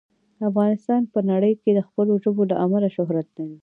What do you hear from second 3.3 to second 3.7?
لري.